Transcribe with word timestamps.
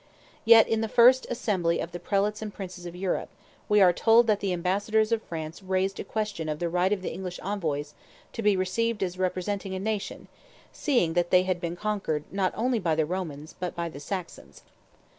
Yet 0.45 0.67
in 0.67 0.81
the 0.81 0.87
first 0.87 1.27
assembly 1.29 1.79
of 1.79 1.91
the 1.91 1.99
Prelates 1.99 2.41
and 2.41 2.51
Princes 2.51 2.87
of 2.87 2.95
Europe, 2.95 3.29
we 3.69 3.81
are 3.81 3.93
told 3.93 4.25
that 4.25 4.39
the 4.39 4.51
ambassadors 4.51 5.11
of 5.11 5.21
France 5.21 5.61
raised 5.61 5.99
a 5.99 6.03
question 6.03 6.49
of 6.49 6.57
the 6.57 6.69
right 6.69 6.91
of 6.91 7.03
the 7.03 7.13
English 7.13 7.39
envoys 7.43 7.93
to 8.33 8.41
be 8.41 8.55
received 8.57 9.03
as 9.03 9.19
representing 9.19 9.75
a 9.75 9.79
nation, 9.79 10.27
seeing 10.73 11.13
that 11.13 11.29
they 11.29 11.43
had 11.43 11.61
been 11.61 11.75
conquered 11.75 12.23
not 12.31 12.51
only 12.55 12.79
by 12.79 12.95
the 12.95 13.05
Romans, 13.05 13.53
but 13.59 13.75
by 13.75 13.89
the 13.89 13.99
Saxons. 13.99 14.63